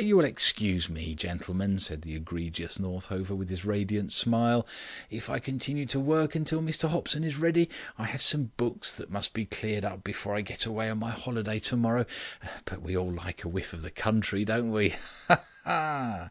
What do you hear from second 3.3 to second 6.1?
with his radiant smile, "if I continue to